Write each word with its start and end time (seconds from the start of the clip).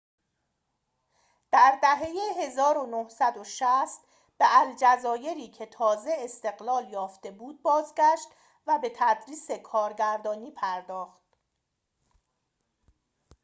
در 1.51 1.79
دهه 1.81 2.13
۱۹۶۰ 2.49 3.99
به 4.37 4.45
الجزایری 4.49 5.47
که 5.47 5.65
تازه 5.65 6.15
استقلال 6.17 6.89
یافته 6.89 7.31
بود 7.31 7.61
بازگشت 7.61 8.27
و 8.67 8.79
به 8.79 8.93
تدریس 8.95 9.51
کارگردانی 9.51 10.51
پرداخت 10.51 11.31